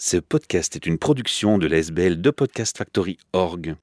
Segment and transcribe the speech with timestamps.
[0.00, 3.74] Ce podcast est une production de l'ASBL de Podcast Factory Org,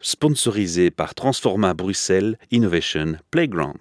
[0.00, 3.80] sponsorisé par Transforma Bruxelles Innovation Playground.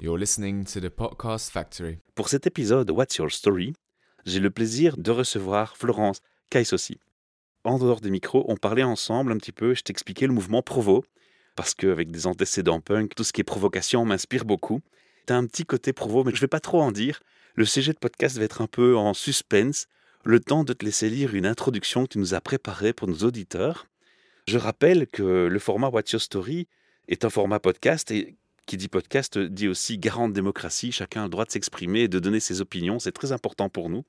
[0.00, 1.98] You're listening to the Podcast Factory.
[2.16, 3.74] Pour cet épisode What's Your Story,
[4.26, 6.20] j'ai le plaisir de recevoir Florence
[6.50, 6.98] Kaisossi.
[7.62, 11.04] En dehors des micros, on parlait ensemble un petit peu, je t'expliquais le mouvement Provo,
[11.54, 14.80] parce qu'avec des antécédents punk, tout ce qui est provocation m'inspire beaucoup.
[15.26, 17.20] T'as un petit côté Provo, mais je vais pas trop en dire.
[17.58, 19.88] Le sujet de podcast va être un peu en suspense,
[20.22, 23.24] le temps de te laisser lire une introduction que tu nous as préparée pour nos
[23.24, 23.88] auditeurs.
[24.46, 26.68] Je rappelle que le format What's Your Story
[27.08, 30.92] est un format podcast et qui dit podcast dit aussi garant de démocratie.
[30.92, 33.00] Chacun a le droit de s'exprimer et de donner ses opinions.
[33.00, 34.04] C'est très important pour nous.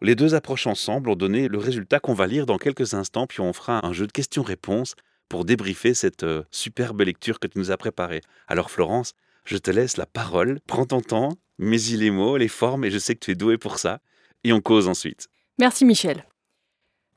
[0.00, 3.42] Les deux approches ensemble ont donné le résultat qu'on va lire dans quelques instants, puis
[3.42, 4.94] on fera un jeu de questions-réponses
[5.28, 8.22] pour débriefer cette euh, superbe lecture que tu nous as préparée.
[8.48, 9.12] Alors Florence,
[9.46, 10.60] je te laisse la parole.
[10.66, 13.56] Prends ton temps, mets-y les mots, les formes, et je sais que tu es doué
[13.56, 14.00] pour ça.
[14.44, 15.28] Et on cause ensuite.
[15.58, 16.26] Merci Michel.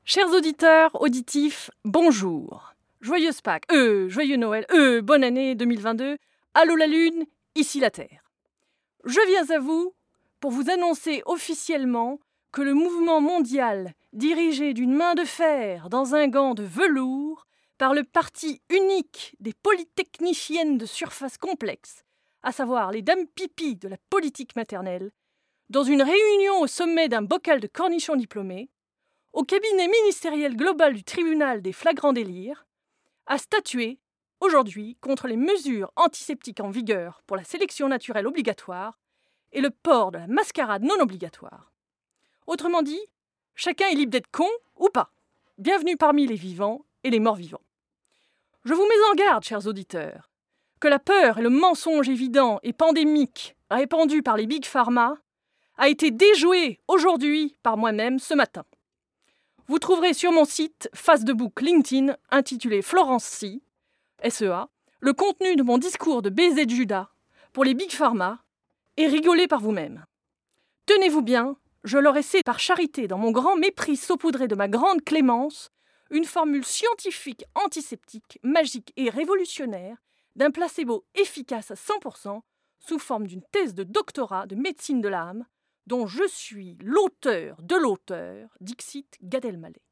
[0.04, 2.74] Chers auditeurs, auditifs, bonjour.
[3.00, 6.16] Joyeuse Pâques, euh, joyeux Noël, euh, bonne année 2022.
[6.54, 8.24] Allô la Lune, ici la Terre.
[9.04, 9.94] Je viens à vous
[10.40, 12.18] pour vous annoncer officiellement
[12.52, 17.46] que le mouvement mondial, dirigé d'une main de fer dans un gant de velours,
[17.78, 22.04] par le parti unique des polytechniciennes de surface complexe,
[22.42, 25.12] à savoir les dames pipi de la politique maternelle,
[25.68, 28.70] dans une réunion au sommet d'un bocal de cornichons diplômés,
[29.32, 32.66] au cabinet ministériel global du tribunal des flagrants délires,
[33.26, 34.00] a statué
[34.40, 38.98] aujourd'hui contre les mesures antiseptiques en vigueur pour la sélection naturelle obligatoire
[39.52, 41.72] et le port de la mascarade non obligatoire.
[42.46, 43.00] Autrement dit,
[43.54, 45.12] chacun est libre d'être con ou pas.
[45.58, 47.62] Bienvenue parmi les vivants et les morts vivants.
[48.64, 50.29] Je vous mets en garde, chers auditeurs
[50.80, 55.18] que la peur et le mensonge évident et pandémique répandu par les big pharma
[55.76, 58.64] a été déjoué aujourd'hui par moi-même ce matin.
[59.68, 63.62] Vous trouverez sur mon site face de book LinkedIn intitulé Florence C,
[64.28, 64.68] SEA,
[65.00, 67.10] le contenu de mon discours de baiser de Judas
[67.52, 68.42] pour les big pharma
[68.96, 70.04] et rigolez par vous-même.
[70.86, 75.02] Tenez-vous bien, je leur ai par charité dans mon grand mépris saupoudré de ma grande
[75.04, 75.70] clémence
[76.10, 79.96] une formule scientifique antiseptique, magique et révolutionnaire
[80.40, 82.40] d'un placebo efficace à 100%
[82.78, 85.44] sous forme d'une thèse de doctorat de médecine de l'âme
[85.86, 89.82] dont je suis l'auteur de l'auteur, Dixit Gad Elmaleh,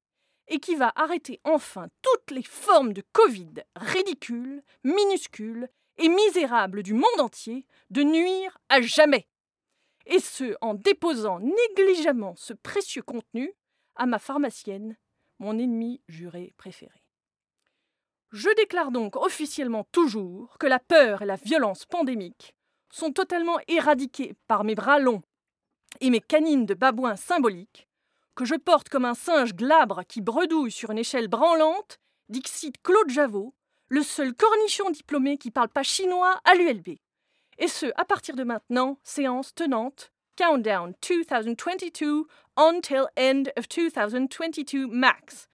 [0.47, 6.95] et qui va arrêter enfin toutes les formes de Covid ridicules, minuscules et misérables du
[6.95, 9.29] monde entier de nuire à jamais.
[10.07, 13.53] Et ce, en déposant négligemment ce précieux contenu
[13.97, 14.97] à ma pharmacienne,
[15.41, 17.05] mon ennemi juré préféré.
[18.33, 22.55] Je déclare donc officiellement toujours que la peur et la violence pandémique
[22.91, 25.23] sont totalement éradiquées par mes bras longs
[26.01, 27.89] et mes canines de babouin symboliques,
[28.35, 33.09] que je porte comme un singe glabre qui bredouille sur une échelle branlante, dixit Claude
[33.09, 33.55] Javot,
[33.89, 36.99] le seul cornichon diplômé qui parle pas chinois à l'ULB.
[37.57, 45.49] Et ce, à partir de maintenant, séance tenante, Countdown 2022 until end of 2022 max.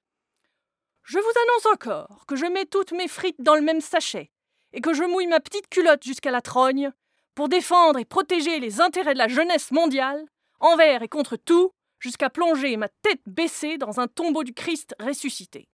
[1.05, 4.31] Je vous annonce encore que je mets toutes mes frites dans le même sachet
[4.73, 6.93] et que je mouille ma petite culotte jusqu'à la trogne
[7.35, 10.25] pour défendre et protéger les intérêts de la jeunesse mondiale,
[10.61, 15.69] envers et contre tout, jusqu'à plonger ma tête baissée dans un tombeau du Christ ressuscité.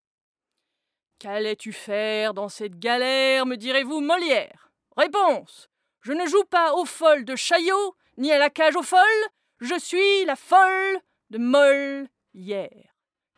[1.19, 4.71] Qu'allais-tu faire dans cette galère, me direz-vous, Molière?
[4.97, 5.69] Réponse
[6.01, 9.27] Je ne joue pas aux folles de Chaillot, ni à la cage aux folles,
[9.59, 12.88] je suis la folle de Molière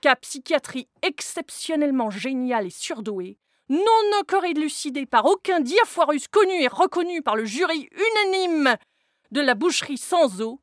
[0.02, 3.38] cas psychiatrie exceptionnellement géniale et surdouée,
[3.70, 8.76] non encore élucidé par aucun diaphorus connu et reconnu par le jury unanime
[9.32, 10.60] de la boucherie sans eau,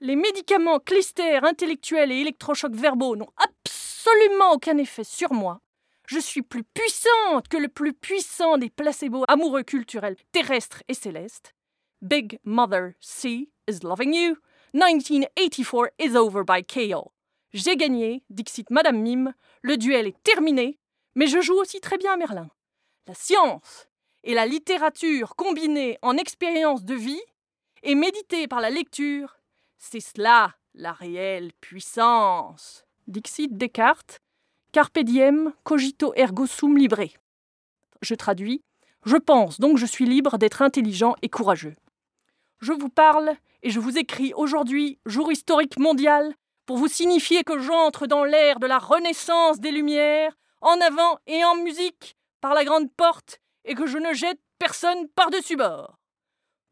[0.00, 5.60] les médicaments clistères intellectuels et électrochocs verbaux n'ont absolument aucun effet sur moi.
[6.08, 11.54] Je suis plus puissante que le plus puissant des placebos amoureux culturels terrestres et célestes.
[12.00, 14.36] Big Mother C is loving you.
[14.74, 17.12] 1984 is over by KO.
[17.52, 20.78] J'ai gagné, dixit Madame Mime, le duel est terminé,
[21.14, 22.48] mais je joue aussi très bien à Merlin.
[23.06, 23.88] La science
[24.24, 27.22] et la littérature combinées en expérience de vie
[27.82, 29.38] et méditées par la lecture,
[29.78, 32.86] c'est cela la réelle puissance.
[33.06, 34.20] Dixit Descartes,
[34.72, 37.04] Carpe diem, cogito ergo sum libre.
[38.00, 38.62] Je traduis.
[39.04, 41.76] Je pense donc je suis libre d'être intelligent et courageux.
[42.60, 46.34] Je vous parle et je vous écris aujourd'hui, jour historique mondial,
[46.72, 50.32] pour vous signifier que j'entre dans l'ère de la renaissance des Lumières,
[50.62, 55.06] en avant et en musique, par la grande porte, et que je ne jette personne
[55.08, 55.98] par-dessus bord.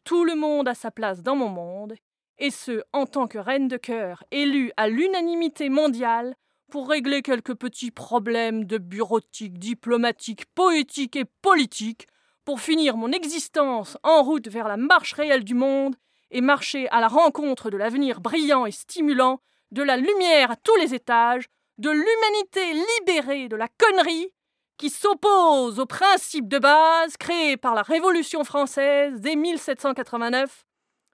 [0.05, 1.97] Tout le monde a sa place dans mon monde,
[2.39, 6.35] et ce, en tant que reine de cœur, élue à l'unanimité mondiale
[6.71, 12.07] pour régler quelques petits problèmes de bureautique, diplomatique, poétique et politique,
[12.47, 15.95] pour finir mon existence en route vers la marche réelle du monde
[16.31, 20.77] et marcher à la rencontre de l'avenir brillant et stimulant, de la lumière à tous
[20.77, 24.33] les étages, de l'humanité libérée de la connerie
[24.77, 30.65] qui s'oppose aux principes de base créés par la Révolution française dès 1789,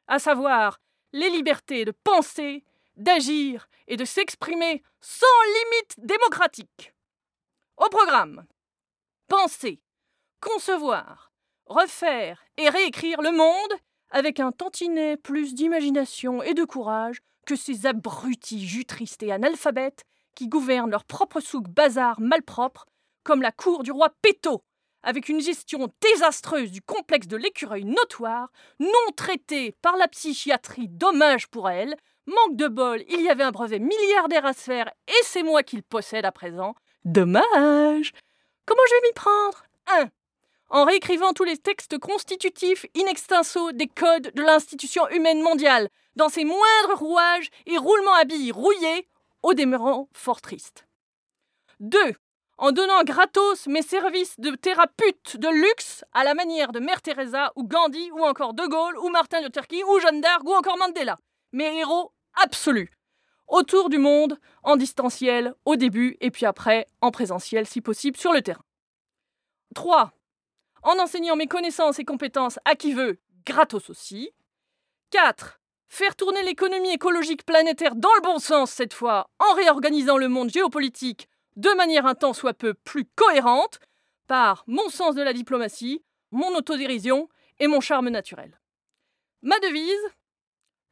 [0.07, 0.79] à savoir
[1.13, 2.65] les libertés de penser,
[2.97, 6.93] d'agir et de s'exprimer sans limite démocratique.
[7.77, 8.47] Au programme,
[9.29, 9.81] penser,
[10.41, 11.33] concevoir,
[11.67, 13.81] refaire et réécrire le monde
[14.11, 20.05] avec un tantinet plus d'imagination et de courage que ces abrutis jutristes et analphabètes
[20.35, 22.87] qui gouvernent leur propre souk bazar malpropre,
[23.25, 24.63] comme la cour du roi Péto,
[25.03, 31.47] avec une gestion désastreuse du complexe de l'écureuil notoire, non traité par la psychiatrie, dommage
[31.47, 31.97] pour elle,
[32.27, 35.63] manque de bol, il y avait un brevet milliardaire à se faire, et c'est moi
[35.63, 36.75] qui le possède à présent.
[37.05, 38.13] Dommage.
[38.67, 39.65] Comment je vais m'y prendre?
[40.03, 40.11] 1
[40.69, 46.29] en réécrivant tous les textes constitutifs in extenso des codes de l'institution humaine mondiale, dans
[46.29, 49.09] ses moindres rouages et roulements à billes rouillés,
[49.43, 50.87] au demeurant fort triste.
[51.81, 51.99] 2.
[52.59, 57.53] En donnant gratos mes services de thérapeute de luxe à la manière de Mère Teresa
[57.55, 60.79] ou Gandhi ou encore De Gaulle ou Martin Luther King ou Jeanne d'Arc ou encore
[60.79, 61.17] Mandela.
[61.53, 62.91] Mes héros absolus.
[63.47, 68.33] Autour du monde, en distanciel au début et puis après en présentiel si possible sur
[68.33, 68.65] le terrain.
[69.75, 70.13] 3
[70.87, 74.31] en enseignant mes connaissances et compétences à qui veut, gratos aussi.
[75.11, 75.61] 4.
[75.89, 80.51] Faire tourner l'économie écologique planétaire dans le bon sens cette fois, en réorganisant le monde
[80.51, 83.81] géopolitique de manière un temps soit peu plus cohérente,
[84.27, 87.29] par mon sens de la diplomatie, mon autodérision
[87.59, 88.61] et mon charme naturel.
[89.43, 89.95] Ma devise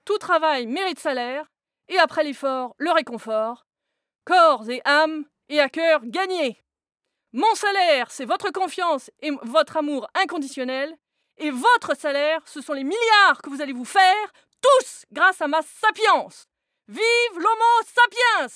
[0.04, 1.50] Tout travail mérite salaire,
[1.88, 3.66] et après l'effort, le réconfort.
[4.24, 6.62] Corps et âme et à cœur gagnés.
[7.32, 10.96] Mon salaire, c'est votre confiance et votre amour inconditionnel.
[11.36, 14.32] Et votre salaire, ce sont les milliards que vous allez vous faire,
[14.64, 16.46] tous grâce à ma sapience.
[16.88, 18.48] Vive l'homo sapiens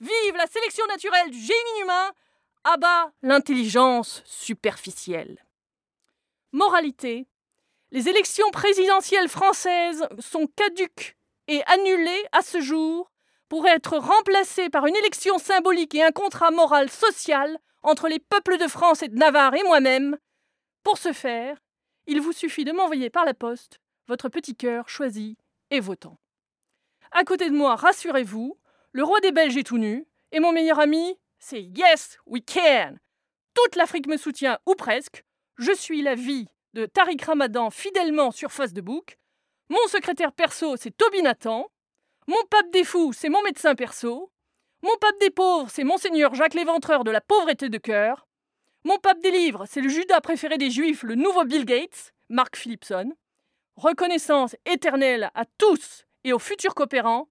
[0.00, 2.10] Vive la sélection naturelle du génie humain
[2.64, 5.44] Abat l'intelligence superficielle.
[6.52, 7.26] Moralité.
[7.90, 11.16] Les élections présidentielles françaises sont caduques
[11.48, 13.10] et annulées à ce jour
[13.48, 18.58] pour être remplacées par une élection symbolique et un contrat moral social entre les peuples
[18.58, 20.16] de France et de Navarre et moi-même.
[20.84, 21.58] Pour ce faire,
[22.06, 25.36] il vous suffit de m'envoyer par la poste votre petit cœur choisi
[25.72, 26.18] et votant.
[27.10, 28.56] À côté de moi, rassurez-vous,
[28.92, 32.94] le roi des Belges est tout nu, et mon meilleur ami, c'est Yes, we can.
[33.54, 35.24] Toute l'Afrique me soutient, ou presque.
[35.56, 39.16] Je suis la vie de Tariq Ramadan fidèlement sur Facebook.
[39.68, 41.66] Mon secrétaire perso, c'est Toby Nathan.
[42.26, 44.30] Mon pape des fous, c'est mon médecin perso.
[44.82, 48.26] Mon pape des pauvres, c'est Monseigneur Jacques l'Éventreur de la pauvreté de cœur.
[48.84, 52.56] Mon pape des livres, c'est le Judas préféré des Juifs, le nouveau Bill Gates, Mark
[52.56, 53.12] Philipson.
[53.82, 57.28] Reconnaissance éternelle à tous et aux futurs coopérants.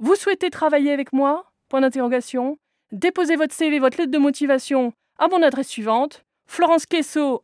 [0.00, 1.52] Vous souhaitez travailler avec moi?
[1.68, 2.58] Point d'interrogation.
[2.90, 6.84] Déposez votre CV, votre lettre de motivation à mon adresse suivante Florence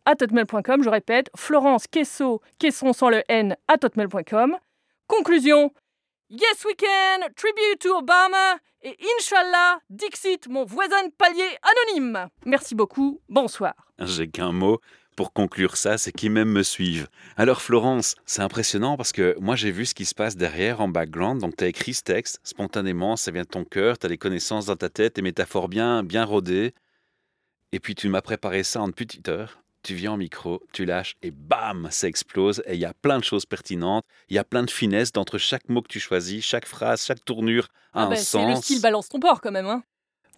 [0.05, 4.57] à je répète, Florence Quesso, Quesson sans le N, à hotmail.com.
[5.07, 5.73] Conclusion
[6.29, 12.27] Yes We Can, Tribute to Obama et Inch'Allah, Dixit, mon voisin de palier anonyme.
[12.47, 13.75] Merci beaucoup, bonsoir.
[14.01, 14.81] J'ai qu'un mot
[15.17, 17.09] pour conclure ça, c'est qu'ils même me suivent.
[17.37, 20.89] Alors Florence, c'est impressionnant parce que moi j'ai vu ce qui se passe derrière en
[20.89, 24.09] background, donc tu as écrit ce texte, spontanément, ça vient de ton cœur, tu as
[24.09, 26.75] les connaissances dans ta tête, des métaphores bien, bien rodées,
[27.73, 31.17] et puis tu m'as préparé ça en petite heure tu viens en micro, tu lâches
[31.23, 32.63] et bam, ça explose.
[32.67, 35.39] Et il y a plein de choses pertinentes, il y a plein de finesses d'entre
[35.39, 38.43] chaque mot que tu choisis, chaque phrase, chaque tournure a ah un bah, sens.
[38.43, 39.67] C'est le style balance ton port quand même.
[39.67, 39.83] Hein.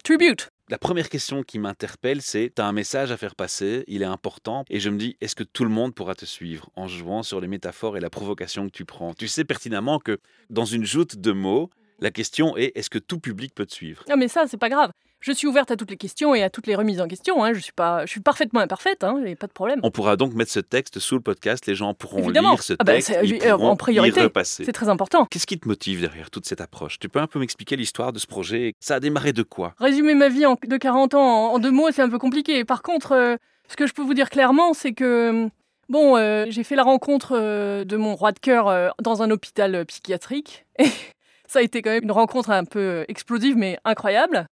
[0.03, 0.49] Tribute.
[0.67, 4.05] La première question qui m'interpelle, c'est tu as un message à faire passer, il est
[4.05, 7.21] important, et je me dis est-ce que tout le monde pourra te suivre en jouant
[7.21, 9.13] sur les métaphores et la provocation que tu prends?
[9.13, 10.17] Tu sais pertinemment que
[10.49, 11.69] dans une joute de mots,
[11.99, 14.03] la question est est-ce que tout public peut te suivre?
[14.09, 14.89] Non, mais ça, c'est pas grave.
[15.25, 17.43] Je suis ouverte à toutes les questions et à toutes les remises en question.
[17.43, 17.53] Hein.
[17.53, 19.79] Je, suis pas, je suis parfaitement imparfaite, hein, a pas de problème.
[19.81, 21.65] On pourra donc mettre ce texte sous le podcast.
[21.65, 23.17] Les gens pourront lire ce ah bah, texte.
[23.23, 24.21] ils euh, pourront en priorité.
[24.43, 25.25] C'est très important.
[25.25, 26.99] Qu'est-ce qui te motive derrière toute cette approche?
[26.99, 28.75] Tu peux un peu m'expliquer l'histoire de ce projet?
[28.79, 29.73] Ça a démarré de quoi?
[29.79, 32.63] Résumer ma vie en, de 40 ans en, deux mots, c'est un peu compliqué.
[32.63, 33.35] Par contre, euh,
[33.67, 35.49] ce que je peux vous dire clairement, c'est que
[35.89, 37.35] Bon, euh, j'ai fait la rencontre
[37.83, 40.67] de mon roi de cœur dans un hôpital psychiatrique.
[40.77, 40.85] Et
[41.47, 44.47] ça a été quand même une rencontre un peu explosive, mais incroyable.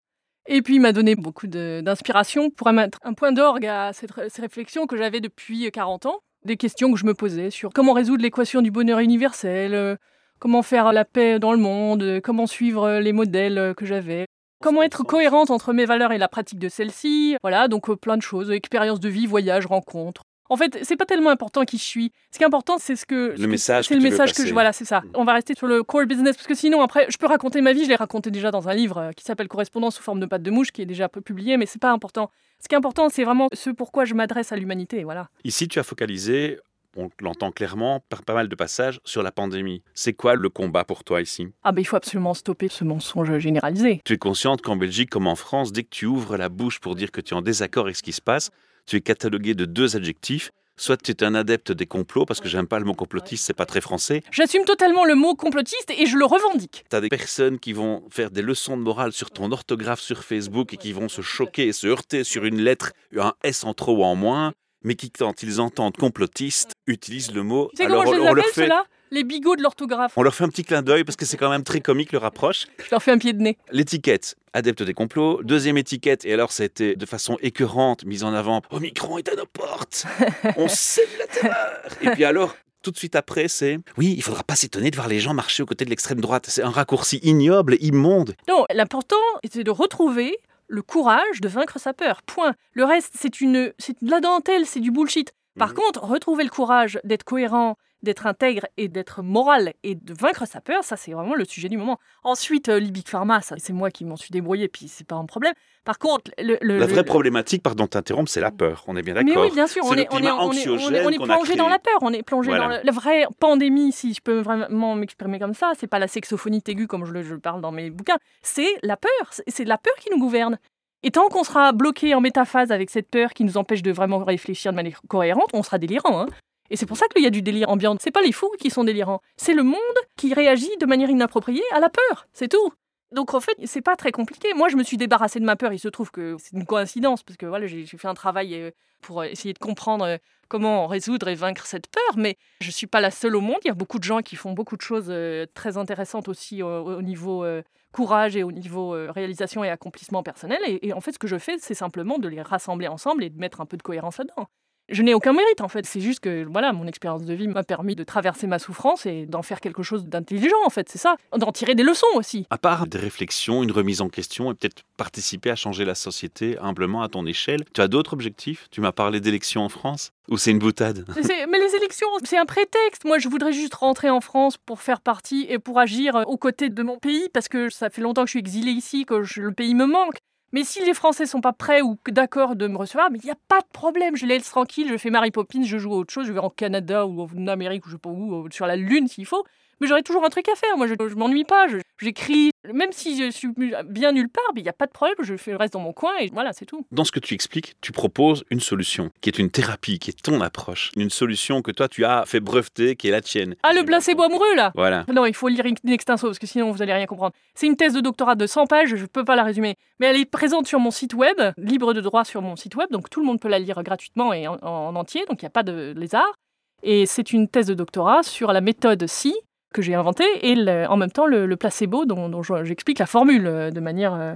[0.46, 4.08] Et puis, il m'a donné beaucoup d'inspiration pour mettre un point d'orgue à ces
[4.42, 6.20] réflexions que j'avais depuis 40 ans.
[6.44, 9.96] Des questions que je me posais sur comment résoudre l'équation du bonheur universel, euh,
[10.40, 14.26] comment faire la paix dans le monde, comment suivre les modèles que j'avais.
[14.64, 18.16] Comment être cohérente entre mes valeurs et la pratique de celles-ci Voilà, donc euh, plein
[18.16, 20.24] de choses, expérience de vie, voyage, rencontre.
[20.54, 22.12] En fait, c'est pas tellement important qui je suis.
[22.30, 23.88] Ce qui est important, c'est ce que le message.
[23.88, 25.02] C'est le message que je voilà, c'est ça.
[25.02, 25.10] Mm.
[25.16, 27.74] On va rester sur le core business parce que sinon après, je peux raconter ma
[27.74, 27.86] vie.
[27.86, 30.44] Je l'ai raconté déjà dans un livre euh, qui s'appelle Correspondance sous forme de patte
[30.44, 32.30] de mouche, qui est déjà publié, mais c'est pas important.
[32.62, 35.04] Ce qui est important, c'est vraiment ce pourquoi je m'adresse à l'humanité.
[35.04, 35.28] Voilà.
[35.44, 36.60] Ici, tu as focalisé
[36.96, 39.82] on l'entend clairement par pas mal de passages sur la pandémie.
[39.96, 41.48] C'est quoi le combat pour toi ici?
[41.64, 44.02] Ah ben il faut absolument stopper ce mensonge généralisé.
[44.06, 46.94] Tu es consciente qu'en Belgique comme en France, dès que tu ouvres la bouche pour
[46.94, 48.52] dire que tu es en désaccord avec ce qui se passe,
[48.86, 50.52] tu es catalogué de deux adjectifs.
[50.76, 53.54] Soit tu es un adepte des complots, parce que j'aime pas le mot complotiste, c'est
[53.54, 54.24] pas très français.
[54.32, 56.84] J'assume totalement le mot complotiste et je le revendique.
[56.90, 60.24] Tu as des personnes qui vont faire des leçons de morale sur ton orthographe sur
[60.24, 63.76] Facebook et qui vont se choquer et se heurter sur une lettre, un S en
[63.76, 67.70] trop ou en moins mais qui, quand ils entendent complotiste, utilisent le mot.
[67.72, 68.70] Tu sais Alors, comment je les on, leur fait...
[69.14, 70.14] Les bigots de l'orthographe.
[70.18, 72.18] On leur fait un petit clin d'œil parce que c'est quand même très comique le
[72.18, 72.66] rapproche.
[72.84, 73.60] Je leur fais un pied de nez.
[73.72, 75.44] L'étiquette, adepte des complots.
[75.44, 78.64] Deuxième étiquette, et alors c'était de façon écœurante mise en avant.
[78.72, 80.08] Omicron est à nos portes.
[80.58, 81.82] On sème la terreur.
[82.02, 85.08] Et puis alors, tout de suite après, c'est oui, il faudra pas s'étonner de voir
[85.08, 86.46] les gens marcher aux côtés de l'extrême droite.
[86.48, 88.34] C'est un raccourci ignoble, immonde.
[88.50, 89.16] Non, l'important,
[89.48, 92.24] c'est de retrouver le courage de vaincre sa peur.
[92.24, 92.56] Point.
[92.72, 95.36] Le reste, c'est une, c'est de la dentelle, c'est du bullshit.
[95.60, 95.76] Par mhm.
[95.76, 100.62] contre, retrouver le courage d'être cohérent, d'être intègre et d'être moral et de vaincre sa
[100.62, 102.00] peur, ça c'est vraiment le sujet du moment.
[102.24, 105.54] Ensuite, euh, Libic Pharma, c'est moi qui m'en suis débrouillé, puis c'est pas un problème.
[105.86, 108.84] Par contre, le, la vraie problématique, pardon t'interrompre, c'est la peur.
[108.88, 109.36] On est bien d'accord.
[109.36, 111.80] Mais oui, bien sûr, on est, on, est, on, est, on est, plongé dans la
[111.80, 115.72] peur, on est plongé dans la vraie pandémie, si je peux vraiment m'exprimer comme ça.
[115.78, 118.98] C'est pas la sexophonie aiguë comme je le je parle dans mes bouquins, c'est la
[118.98, 119.12] peur.
[119.48, 120.60] C'est la peur qui nous gouverne.
[121.04, 124.24] Et tant qu'on sera bloqué en métaphase avec cette peur qui nous empêche de vraiment
[124.24, 126.22] réfléchir de manière cohérente, on sera délirant.
[126.22, 126.28] Hein.
[126.70, 127.96] Et c'est pour ça qu'il y a du délire ambiant.
[128.00, 129.78] C'est pas les fous qui sont délirants, c'est le monde
[130.18, 132.28] qui réagit de manière inappropriée à la peur.
[132.34, 132.74] C'est tout.
[133.14, 134.54] Donc en fait, c'est pas très compliqué.
[134.56, 135.72] Moi, je me suis débarrassée de ma peur.
[135.72, 138.72] Il se trouve que c'est une coïncidence parce que voilà, j'ai fait un travail euh,
[139.02, 140.18] pour essayer de comprendre euh,
[140.50, 142.18] comment résoudre et vaincre cette peur.
[142.18, 143.58] Mais je suis pas la seule au monde.
[143.64, 146.64] Il y a beaucoup de gens qui font beaucoup de choses euh, très intéressantes aussi
[146.64, 147.46] au, niveau
[147.92, 150.60] courage et au niveau réalisation et accomplissement personnel.
[150.66, 153.38] et en fait, ce que je fais, c'est simplement de les rassembler ensemble et de
[153.38, 154.50] mettre un peu de cohérence là-dedans
[154.90, 155.86] je n'ai aucun mérite en fait.
[155.86, 159.26] C'est juste que voilà, mon expérience de vie m'a permis de traverser ma souffrance et
[159.26, 160.90] d'en faire quelque chose d'intelligent en fait.
[160.90, 162.46] C'est ça, d'en tirer des leçons aussi.
[162.50, 166.58] À part des réflexions, une remise en question et peut-être participer à changer la société
[166.60, 168.68] humblement à ton échelle, tu as d'autres objectifs?
[168.72, 171.06] Tu m'as parlé d'élections en France ou c'est une boutade?
[171.50, 173.06] Mais les élections, c'est un prétexte.
[173.06, 176.70] Moi, je voudrais juste rentrer en France pour faire partie et pour agir aux côtés
[176.70, 179.52] de mon pays parce que ça fait longtemps que je suis exilée ici, que le
[179.52, 180.18] pays me manque.
[180.54, 183.32] Mais si les Français sont pas prêts ou d'accord de me recevoir, mais il n'y
[183.32, 185.98] a pas de problème, je les laisse tranquille, je fais Mary Poppins, je joue à
[185.98, 188.68] autre chose, je vais en Canada ou en Amérique ou je sais pas où, sur
[188.68, 189.44] la Lune s'il faut
[189.80, 190.78] mais j'aurais toujours un truc à faire.
[190.78, 191.68] Moi, je, je m'ennuie pas.
[192.00, 193.50] J'écris, même si je suis
[193.86, 195.16] bien nulle part, il n'y a pas de problème.
[195.22, 196.86] Je fais le reste dans mon coin et voilà, c'est tout.
[196.92, 200.22] Dans ce que tu expliques, tu proposes une solution qui est une thérapie, qui est
[200.22, 200.92] ton approche.
[200.96, 203.56] Une solution que toi, tu as fait breveter, qui est la tienne.
[203.64, 205.06] Ah, le placebo amoureux, là Voilà.
[205.14, 207.34] Non, il faut lire in extenso parce que sinon, vous allez rien comprendre.
[207.56, 209.76] C'est une thèse de doctorat de 100 pages, je ne peux pas la résumer.
[210.00, 212.90] Mais elle est présente sur mon site web, libre de droit sur mon site web,
[212.92, 215.48] donc tout le monde peut la lire gratuitement et en, en entier, donc il n'y
[215.48, 216.34] a pas de lézard.
[216.82, 219.34] Et c'est une thèse de doctorat sur la méthode SI,
[219.74, 220.56] que j'ai inventé et
[220.88, 224.36] en même temps le, placebo dont, j'explique la formule euh, de manière euh,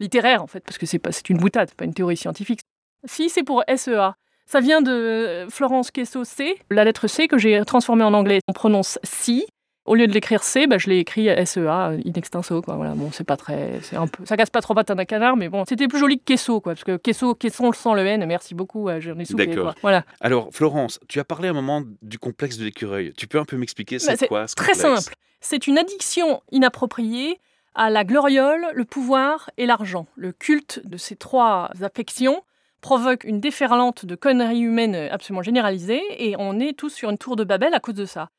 [0.00, 2.60] littéraire en fait parce que c'est une boutade, pas une théorie scientifique.
[3.04, 4.14] Si c'est pour SEA,
[4.46, 8.40] ça vient de euh, Florence Quesso C, la lettre C que j'ai transformée en anglais.
[8.48, 9.46] On prononce si
[9.88, 12.76] au lieu de l'écrire C, bah, je l'ai écrit SEA, in extenso, quoi.
[12.76, 15.36] Voilà, bon, c'est pas très, c'est un peu, ça casse pas trop patin d'un canard,
[15.36, 18.24] mais bon, c'était plus joli que Queso, quoi, parce que Queso, Quesson sans le N,
[18.26, 19.74] merci beaucoup, j'en ai soufflé, D'accord.
[19.82, 20.04] Voilà.
[20.20, 23.12] Alors, Florence, tu as parlé un moment du complexe de l'écureuil.
[23.16, 25.14] Tu peux un peu m'expliquer c'est bah, quoi ce Très simple.
[25.40, 27.40] C'est une addiction inappropriée
[27.74, 30.06] à la gloriole, le pouvoir et l'argent.
[30.16, 32.42] Le culte de ces trois affections
[32.80, 37.36] provoque une déferlante de conneries humaines absolument généralisée et on est tous sur une tour
[37.36, 38.30] de Babel à cause de ça.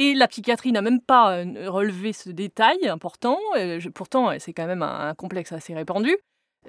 [0.00, 3.36] Et la psychiatrie n'a même pas euh, relevé ce détail important.
[3.56, 6.16] Euh, pourtant, c'est quand même un, complexe assez répandu.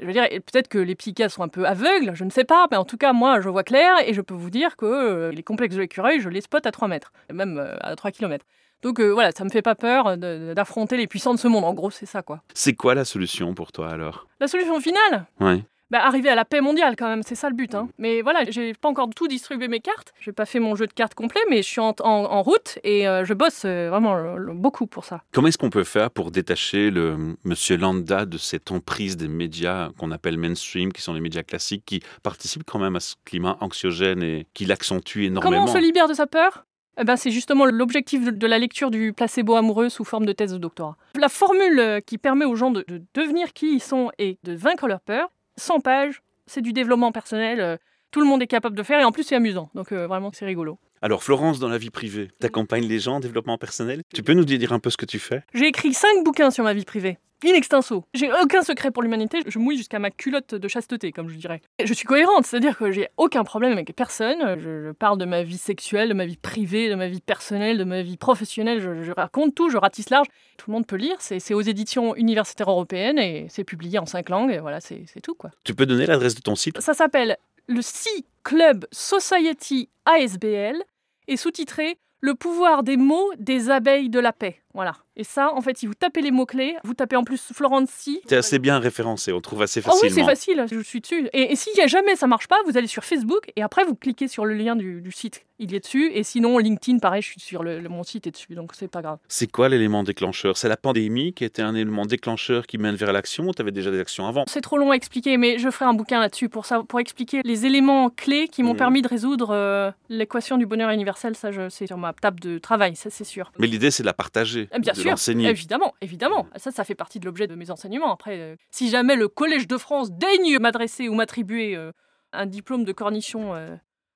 [0.01, 2.65] Je veux dire, peut-être que les psychiatres sont un peu aveugles, je ne sais pas,
[2.71, 5.31] mais en tout cas, moi, je vois clair et je peux vous dire que euh,
[5.31, 8.43] les complexes de l'écureuil, je les spot à 3 mètres, même à 3 km.
[8.81, 11.65] Donc voilà, ça me fait pas peur d'affronter les puissants de ce monde.
[11.65, 12.41] En gros, c'est ça, quoi.
[12.55, 14.27] C'est quoi la solution pour toi alors?
[14.39, 15.27] La solution finale?
[15.39, 17.73] Oui bah, arriver à la paix mondiale quand même, c'est ça le but.
[17.75, 17.89] Hein.
[17.97, 20.13] Mais voilà, j'ai pas encore tout distribué mes cartes.
[20.21, 23.07] J'ai pas fait mon jeu de cartes complet, mais je suis en, en, route et
[23.07, 25.21] euh, je bosse euh, vraiment beaucoup pour ça.
[25.31, 29.89] Comment est-ce qu'on peut faire pour détacher le monsieur lambda de cette emprise des médias
[29.97, 33.57] qu'on appelle mainstream, qui sont les médias classiques, qui participent quand même à ce climat
[33.61, 35.55] anxiogène et qui l'accentue énormément?
[35.65, 36.65] Comment on se libère de sa peur?
[37.01, 40.51] Eh ben, c'est justement l'objectif de- la lecture du placebo amoureux sous forme de thèse
[40.51, 40.97] de doctorat.
[41.15, 44.53] La formule euh, qui permet aux gens de, de devenir qui ils sont et de
[44.53, 45.29] vaincre leur peur,
[45.59, 47.77] 100 pages, c'est du développement personnel, euh,
[48.11, 50.31] tout le monde est capable de faire et en plus c'est amusant, donc euh, vraiment
[50.33, 50.77] c'est rigolo.
[51.01, 54.01] Alors Florence, dans la vie privée, t'accompagnes les gens en développement personnel?
[54.13, 55.43] Tu peux nous dire un peu ce que tu fais?
[55.53, 57.17] J'ai écrit 5 bouquins sur ma vie privée.
[57.45, 58.03] In extenso.
[58.13, 61.61] J'ai aucun secret pour l'humanité, je mouille jusqu'à ma culotte de chasteté, comme je dirais.
[61.81, 64.59] Je suis cohérente, c'est-à-dire que j'ai aucun problème avec personne.
[64.59, 67.77] Je, je parle de ma vie sexuelle, de ma vie privée, de ma vie personnelle,
[67.77, 68.81] de ma vie professionnelle.
[68.81, 70.27] Je, je raconte tout, je ratisse large.
[70.57, 71.15] Tout le monde peut lire.
[71.19, 74.51] C'est aux éditions universitaires européennes et c'est publié en cinq langues.
[74.51, 75.51] Et voilà, c'est tout quoi.
[75.63, 76.81] Tu peux donner l'adresse de ton site?
[76.81, 77.37] Ça s'appelle
[77.69, 80.83] le Sea Club Society ASBL
[81.27, 84.59] et sous-titré Le pouvoir des mots des abeilles de la paix.
[84.79, 84.95] Voilà.
[85.17, 88.21] Et ça, en fait, si vous tapez les mots-clés, vous tapez en plus Florence Sea.
[88.25, 90.15] T'es assez bien référencé, on trouve assez Oh oui, facilement.
[90.15, 91.27] c'est facile, je suis dessus.
[91.33, 94.29] Et, et si jamais ça marche pas, vous allez sur Facebook et après vous cliquez
[94.29, 95.43] sur le lien du, du site.
[95.61, 96.09] Il y est dessus.
[96.13, 98.87] Et sinon, LinkedIn, pareil, je suis sur le, le- mon site est dessus, donc c'est
[98.87, 99.17] pas grave.
[99.27, 100.55] C'est quoi l'élément déclencheur?
[100.55, 103.91] C'est la pandémie qui était un élément déclencheur qui mène vers l'action ou t'avais déjà
[103.91, 104.45] des actions avant?
[104.47, 107.41] C'est trop long à expliquer, mais je ferai un bouquin là-dessus pour, ça, pour expliquer
[107.43, 108.77] les éléments clés qui m'ont Mhm.
[108.77, 111.35] permis de résoudre euh, l'équation du bonheur universel.
[111.35, 113.51] Ça, c'est sur ma table de travail, ça c'est sûr.
[113.59, 115.49] Mais l'idée c'est de la partager, Eh Bien de sûr, l'enseigner.
[115.49, 116.47] évidemment, évidemment.
[116.57, 118.11] Ça, ça fait partie de l'objet de mes enseignements.
[118.13, 121.91] Après, euh, si jamais le Collège de France daigne m'adresser ou m'attribuer euh,
[122.33, 123.75] un diplôme de cornichon, euh,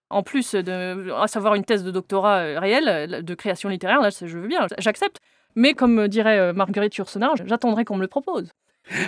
[0.09, 4.01] en plus de, à savoir une thèse de doctorat euh, réelle euh, de création littéraire,
[4.01, 5.17] là, je veux bien, j'accepte.
[5.55, 8.51] Mais comme dirait euh, Marguerite Yourcenar, j'attendrai qu'on me le propose.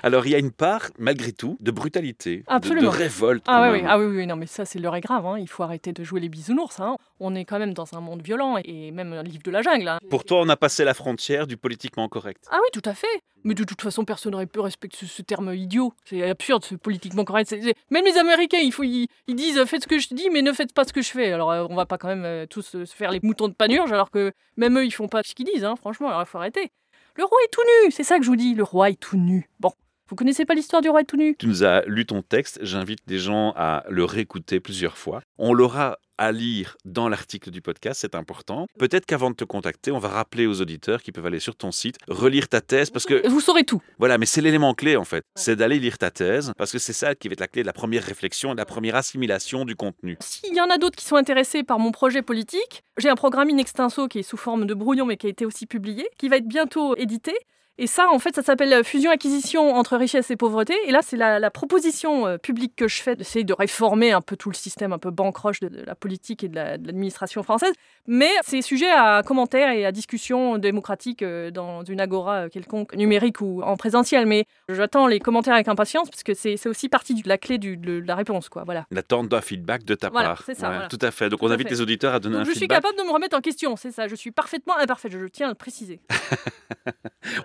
[0.03, 2.43] Alors il y a une part, malgré tout, de brutalité,
[2.81, 3.43] de- révolte.
[3.47, 5.25] Ah oui, oui, ah oui, oui, non, mais ça, c'est l'heure est grave.
[5.25, 5.37] hein.
[5.39, 6.79] Il faut arrêter de jouer les bisounours.
[6.79, 6.97] hein.
[7.19, 9.87] On est quand même dans un monde violent et même un livre de la jungle.
[9.87, 9.99] hein.
[10.09, 12.45] Pour toi, on a passé la frontière du politiquement correct.
[12.51, 13.07] Ah oui, tout à fait.
[13.43, 15.93] Mais de toute façon, personne n'aurait pu respecter ce, ce terme idiot.
[16.05, 17.53] C'est absurde, ce politiquement correct.
[17.91, 20.41] Même les Américains, il faut, ils, ils disent euh, faites ce que je dis, mais
[20.41, 21.31] ne faites pas ce que je fais.
[21.31, 23.53] Alors, euh, on va pas quand même euh, tous euh, se faire les moutons de
[23.53, 25.67] panurge, alors que même eux, ils font pas ce qu'ils disent.
[25.77, 26.71] Franchement, alors il faut arrêter.
[27.17, 28.55] Le roi est tout nu, c'est ça que je vous dis.
[28.55, 29.49] Le roi est tout nu.
[29.61, 29.71] Bon,
[30.09, 31.37] vous connaissez pas l'histoire du roi tout nu?
[31.37, 35.21] Tu nous as lu ton texte, j'invite les gens à le réécouter plusieurs fois.
[35.37, 38.67] On l'aura à lire dans l'article du podcast, c'est important.
[38.79, 41.71] Peut-être qu'avant de te contacter, on va rappeler aux auditeurs qui peuvent aller sur ton
[41.71, 43.81] site, relire ta thèse, parce que Vous saurez tout.
[43.99, 46.93] voilà, mais c'est l'élément clé en fait, c'est d'aller lire ta thèse, parce que c'est
[46.93, 49.65] ça qui va être la clé de la première réflexion et de la première assimilation
[49.65, 50.17] du contenu.
[50.21, 53.49] S'il y en a d'autres qui sont intéressés par mon projet politique, j'ai un programme
[53.49, 56.29] in extenso qui est sous forme de brouillon mais qui a été aussi publié, qui
[56.29, 57.33] va être bientôt édité.
[57.77, 60.73] Et ça, en fait, ça s'appelle fusion-acquisition entre richesse et pauvreté.
[60.87, 64.21] Et là, c'est la, la proposition euh, publique que je fais d'essayer de réformer un
[64.21, 66.87] peu tout le système un peu bancroche de, de la politique et de la- de
[66.87, 67.73] l'administration française.
[68.07, 72.95] Mais c'est sujet à commentaires et à discussion démocratique euh, dans une agora euh, quelconque,
[72.95, 74.25] numérique ou en présentiel.
[74.25, 77.75] Mais j'attends les commentaires avec impatience parce que c'est aussi partie de la clé du-
[77.75, 78.47] de la réponse.
[78.47, 78.63] Quoi.
[78.63, 78.85] Voilà.
[78.91, 80.43] L'attente d'un feedback de ta Voilà, part.
[80.45, 80.87] c'est ça, voilà.
[80.87, 81.27] Tout à fait.
[81.29, 81.73] Donc on invite fait.
[81.73, 82.83] les auditeurs à donner Donc, un je suis feedback.
[82.83, 84.07] capable de me remettre en question, c'est ça.
[84.07, 85.99] Je suis parfaitement imparfaite, je tiens à le préciser.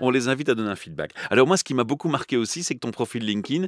[0.00, 1.12] On les invite à donner un feedback.
[1.30, 3.66] Alors moi, ce qui m'a beaucoup marqué aussi, c'est que ton profil LinkedIn,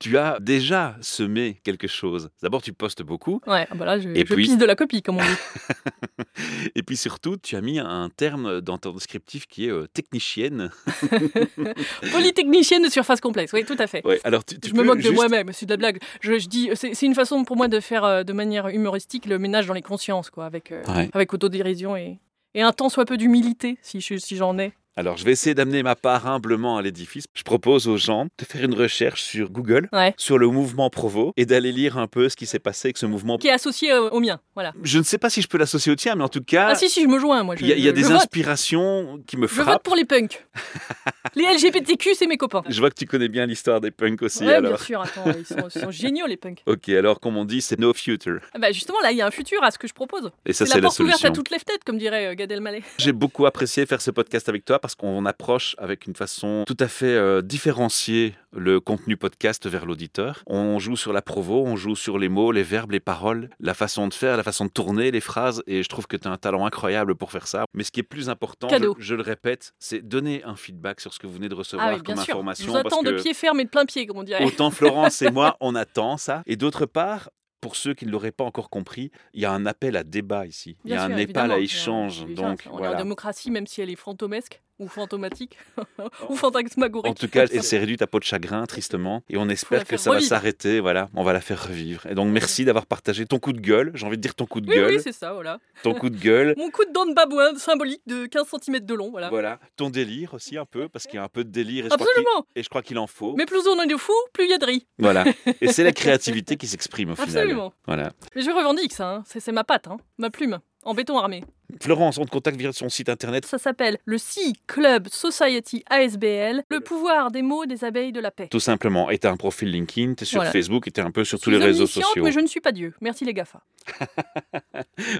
[0.00, 2.28] tu as déjà semé quelque chose.
[2.42, 4.74] D'abord, tu postes beaucoup, Ouais, ah bah là, je, Et je puis- pisse de la
[4.74, 5.26] copie, comme on dit.
[6.74, 10.70] et puis surtout, tu as mis un terme dans ton descriptif qui est euh, technicienne.
[12.12, 14.04] Polytechnicienne de surface complexe, oui, tout à fait.
[14.06, 15.98] Ouais, alors tu, tu je me moque de moi-même, c'est de la blague.
[16.20, 19.38] Je, je dis, c'est une façon pour moi de faire euh, de manière humoristique le
[19.38, 21.08] ménage dans les consciences, quoi, avec, euh, Ouais.
[21.12, 22.18] avec autodérision et,
[22.54, 24.00] et un temps soit peu d'humilité, si
[24.36, 24.72] j'en ai.
[24.96, 27.24] Alors, je vais essayer d'amener ma part humblement à l'édifice.
[27.34, 30.14] Je propose aux gens de faire une recherche sur Google Ouais.
[30.16, 33.06] sur le mouvement Provo et d'aller lire un peu ce qui s'est passé avec ce
[33.06, 33.36] mouvement.
[33.38, 34.72] Qui est associé au, au mien, voilà.
[34.84, 36.74] Je ne sais pas si je peux l'associer au tien, mais en tout cas, Ah
[36.76, 37.56] si, si, je me joins, moi.
[37.58, 38.12] il y a, y a des vote.
[38.12, 39.82] inspirations qui me Je vote frappent.
[39.82, 40.46] pour les punks.
[41.34, 42.62] les LGBTQ, c'est mes copains.
[42.68, 44.44] Je vois que tu connais bien l'histoire des punks aussi.
[44.44, 44.80] ouais, bien alors.
[44.80, 46.62] sûr, attends, ils sont, ils sont géniaux, les punks.
[46.66, 48.38] Ok, alors comme on dit, c'est no future.
[48.54, 50.30] Ah bah justement, là, il y a un futur à ce que je propose.
[50.46, 52.52] Et ça, C'est la la porte ouverte à toutes les têtes, comme dirait euh, Gad
[52.52, 52.84] Elmaleh.
[52.98, 56.76] J'ai beaucoup apprécié faire ce podcast avec toi parce qu'on approche avec une façon tout
[56.78, 60.42] à fait euh, différenciée le contenu podcast vers l'auditeur.
[60.46, 63.72] On joue sur la provo, on joue sur les mots, les verbes, les paroles, la
[63.72, 65.62] façon de faire, la façon de tourner les phrases.
[65.66, 67.64] Et je trouve que tu as un talent incroyable pour faire ça.
[67.72, 68.68] Mais ce qui est plus important,
[68.98, 71.94] je, le répète, c'est donner un feedback sur ce que vous venez de recevoir Ah
[71.94, 72.34] oui, comme sûr.
[72.34, 72.70] Information.
[72.70, 74.44] vous attends parce de pied ferme et de plein pied, comme on dirait.
[74.44, 76.42] Autant Florence et moi, on attend ça.
[76.44, 77.30] Et d'autre part,
[77.64, 80.44] pour ceux qui ne l'auraient pas encore compris, il y a un appel à débat
[80.44, 80.76] ici.
[80.84, 81.54] il y a un sûr, évidemment.
[81.54, 82.26] à échange.
[82.26, 82.96] Donc on voilà.
[82.96, 85.56] démocratie, même si elle est fantomesque ou fantomatique
[86.28, 87.10] ou fantasmagorique.
[87.10, 89.22] En tout cas, elle s'est réduite à peau de chagrin, tristement.
[89.30, 90.80] Et on espère que ça va s'arrêter.
[90.80, 92.06] Voilà, on va la faire revivre.
[92.06, 93.90] Et donc, merci d'avoir partagé ton coup de gueule.
[93.94, 94.94] J'ai envie de dire ton coup de Oui, gueule.
[94.96, 95.58] oui, c'est ça, voilà.
[95.82, 96.54] ton coup de gueule.
[96.58, 99.30] Mon coup de dent de babouin symbolique de 15 cm de long, voilà.
[99.30, 99.58] Voilà.
[99.76, 101.86] Ton délire aussi, un peu, parce qu'il y a un peu de délire.
[101.86, 102.46] Et je crois qu'il- Absolument.
[102.54, 103.34] et je crois qu'il en faut.
[103.36, 104.86] Mais plus on est de fous, plus il y a de riz.
[104.98, 105.24] Voilà.
[105.60, 107.28] Et c'est la créativité qui s'exprime au final.
[107.30, 107.72] Absolument.
[107.86, 108.12] Voilà.
[108.34, 109.22] Mais je revendique ça, hein.
[109.26, 109.96] c'est c'est ma patte, hein.
[110.18, 110.58] ma plume.
[110.84, 111.42] en béton armé.
[111.82, 113.44] Florence, on te contacte via son site internet.
[113.46, 118.30] Ça s'appelle le Sea Club Society ASBL, le pouvoir des mots des abeilles de la
[118.30, 118.48] paix.
[118.50, 119.10] Tout simplement.
[119.10, 120.50] Et t'as un profil LinkedIn, t'es sur Voilà.
[120.52, 122.22] Facebook et t'es un peu sur Je tous les réseaux sociaux.
[122.24, 122.94] mais je ne suis pas Dieu.
[123.00, 123.60] Merci les GAFA.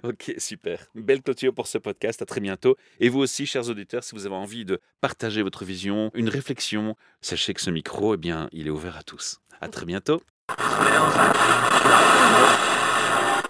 [0.02, 0.78] Ok, super.
[0.94, 2.22] Belle clôture pour ce podcast.
[2.22, 2.76] À très bientôt.
[3.00, 6.96] Et vous aussi, chers auditeurs, si vous avez envie de partager votre vision, une réflexion,
[7.20, 9.40] sachez que ce micro, eh bien, il est ouvert à tous.
[9.60, 10.22] À très bientôt.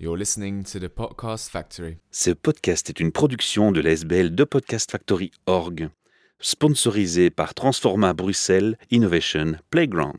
[0.00, 1.98] You're listening to the Podcast Factory.
[2.10, 5.88] Ce podcast est une production de l'ASBL de Podcast Factory Org,
[6.40, 10.16] sponsorisé par Transforma Bruxelles Innovation Playground.